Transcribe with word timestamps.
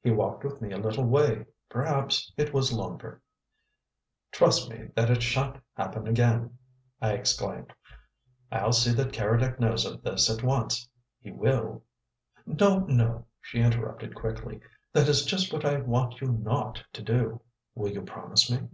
"He 0.00 0.10
walked 0.10 0.42
with 0.42 0.62
me 0.62 0.72
a 0.72 0.78
little 0.78 1.04
way 1.04 1.44
perhaps 1.68 2.32
It 2.38 2.54
was 2.54 2.72
longer" 2.72 3.20
"Trust 4.32 4.70
me 4.70 4.88
that 4.94 5.10
it 5.10 5.22
sha'n't 5.22 5.60
happen 5.74 6.06
again!" 6.06 6.56
I 7.02 7.12
exclaimed. 7.12 7.74
"I'll 8.50 8.72
see 8.72 8.92
that 8.94 9.12
Keredec 9.12 9.60
knows 9.60 9.84
of 9.84 10.02
this 10.02 10.30
at 10.34 10.42
once. 10.42 10.88
He 11.20 11.30
will" 11.30 11.82
"No, 12.46 12.86
no," 12.86 13.26
she 13.42 13.60
interrupted 13.60 14.14
quickly, 14.14 14.60
"that 14.94 15.08
is 15.10 15.26
just 15.26 15.52
what 15.52 15.66
I 15.66 15.82
want 15.82 16.22
you 16.22 16.28
not 16.28 16.82
to 16.94 17.02
do. 17.02 17.42
Will 17.74 17.92
you 17.92 18.00
promise 18.00 18.50
me?" 18.50 18.68